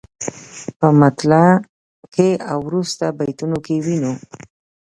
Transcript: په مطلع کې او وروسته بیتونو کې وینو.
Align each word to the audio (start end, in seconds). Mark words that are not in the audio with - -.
په 0.79 0.87
مطلع 1.01 1.47
کې 2.13 2.29
او 2.51 2.59
وروسته 2.67 3.03
بیتونو 3.17 3.57
کې 3.65 3.75
وینو. 3.85 4.13